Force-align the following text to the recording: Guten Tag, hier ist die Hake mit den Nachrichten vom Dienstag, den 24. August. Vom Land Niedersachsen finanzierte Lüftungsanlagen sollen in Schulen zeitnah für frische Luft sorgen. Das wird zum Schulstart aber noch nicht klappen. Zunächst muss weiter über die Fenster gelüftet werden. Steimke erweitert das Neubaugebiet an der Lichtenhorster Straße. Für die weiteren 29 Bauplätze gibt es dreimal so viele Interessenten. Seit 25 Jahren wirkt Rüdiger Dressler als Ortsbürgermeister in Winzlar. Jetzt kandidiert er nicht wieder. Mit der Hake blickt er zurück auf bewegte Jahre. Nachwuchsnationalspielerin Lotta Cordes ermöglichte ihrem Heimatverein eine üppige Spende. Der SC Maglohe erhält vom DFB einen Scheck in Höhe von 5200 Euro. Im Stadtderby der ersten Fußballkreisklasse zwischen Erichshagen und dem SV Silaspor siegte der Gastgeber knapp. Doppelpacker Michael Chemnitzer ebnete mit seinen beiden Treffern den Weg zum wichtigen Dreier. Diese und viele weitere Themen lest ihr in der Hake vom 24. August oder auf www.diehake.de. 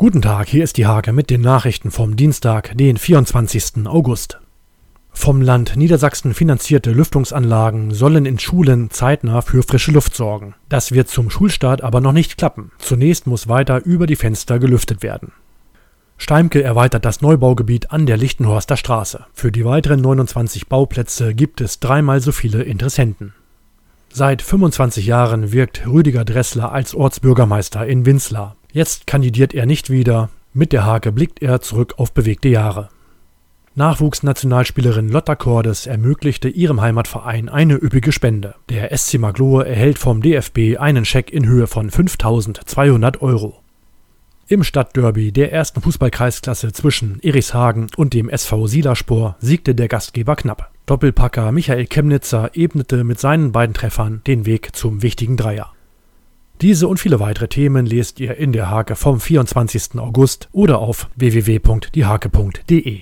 Guten 0.00 0.22
Tag, 0.22 0.46
hier 0.46 0.62
ist 0.62 0.76
die 0.76 0.86
Hake 0.86 1.12
mit 1.12 1.28
den 1.28 1.40
Nachrichten 1.40 1.90
vom 1.90 2.14
Dienstag, 2.14 2.70
den 2.78 2.98
24. 2.98 3.84
August. 3.88 4.38
Vom 5.10 5.42
Land 5.42 5.74
Niedersachsen 5.74 6.34
finanzierte 6.34 6.92
Lüftungsanlagen 6.92 7.90
sollen 7.90 8.24
in 8.24 8.38
Schulen 8.38 8.90
zeitnah 8.90 9.42
für 9.42 9.64
frische 9.64 9.90
Luft 9.90 10.14
sorgen. 10.14 10.54
Das 10.68 10.92
wird 10.92 11.08
zum 11.08 11.30
Schulstart 11.30 11.82
aber 11.82 12.00
noch 12.00 12.12
nicht 12.12 12.38
klappen. 12.38 12.70
Zunächst 12.78 13.26
muss 13.26 13.48
weiter 13.48 13.84
über 13.84 14.06
die 14.06 14.14
Fenster 14.14 14.60
gelüftet 14.60 15.02
werden. 15.02 15.32
Steimke 16.16 16.62
erweitert 16.62 17.04
das 17.04 17.20
Neubaugebiet 17.20 17.90
an 17.90 18.06
der 18.06 18.18
Lichtenhorster 18.18 18.76
Straße. 18.76 19.26
Für 19.32 19.50
die 19.50 19.64
weiteren 19.64 20.00
29 20.00 20.68
Bauplätze 20.68 21.34
gibt 21.34 21.60
es 21.60 21.80
dreimal 21.80 22.20
so 22.20 22.30
viele 22.30 22.62
Interessenten. 22.62 23.34
Seit 24.10 24.42
25 24.42 25.06
Jahren 25.06 25.50
wirkt 25.50 25.88
Rüdiger 25.88 26.24
Dressler 26.24 26.70
als 26.70 26.94
Ortsbürgermeister 26.94 27.84
in 27.84 28.06
Winzlar. 28.06 28.54
Jetzt 28.72 29.06
kandidiert 29.06 29.54
er 29.54 29.66
nicht 29.66 29.90
wieder. 29.90 30.30
Mit 30.52 30.72
der 30.72 30.84
Hake 30.84 31.12
blickt 31.12 31.42
er 31.42 31.60
zurück 31.60 31.94
auf 31.96 32.12
bewegte 32.12 32.48
Jahre. 32.48 32.90
Nachwuchsnationalspielerin 33.74 35.08
Lotta 35.08 35.36
Cordes 35.36 35.86
ermöglichte 35.86 36.48
ihrem 36.48 36.80
Heimatverein 36.80 37.48
eine 37.48 37.74
üppige 37.74 38.10
Spende. 38.10 38.56
Der 38.68 38.96
SC 38.96 39.18
Maglohe 39.18 39.64
erhält 39.64 39.98
vom 39.98 40.20
DFB 40.20 40.78
einen 40.78 41.04
Scheck 41.04 41.30
in 41.30 41.46
Höhe 41.46 41.68
von 41.68 41.88
5200 41.88 43.22
Euro. 43.22 43.60
Im 44.48 44.64
Stadtderby 44.64 45.30
der 45.30 45.52
ersten 45.52 45.80
Fußballkreisklasse 45.80 46.72
zwischen 46.72 47.20
Erichshagen 47.22 47.86
und 47.96 48.14
dem 48.14 48.28
SV 48.28 48.66
Silaspor 48.66 49.36
siegte 49.38 49.74
der 49.74 49.88
Gastgeber 49.88 50.36
knapp. 50.36 50.72
Doppelpacker 50.86 51.52
Michael 51.52 51.86
Chemnitzer 51.86 52.50
ebnete 52.54 53.04
mit 53.04 53.20
seinen 53.20 53.52
beiden 53.52 53.74
Treffern 53.74 54.22
den 54.26 54.44
Weg 54.44 54.74
zum 54.74 55.02
wichtigen 55.02 55.36
Dreier. 55.36 55.72
Diese 56.60 56.88
und 56.88 56.98
viele 56.98 57.20
weitere 57.20 57.46
Themen 57.46 57.86
lest 57.86 58.18
ihr 58.18 58.36
in 58.36 58.50
der 58.50 58.68
Hake 58.68 58.96
vom 58.96 59.20
24. 59.20 59.96
August 59.98 60.48
oder 60.50 60.80
auf 60.80 61.08
www.diehake.de. 61.14 62.96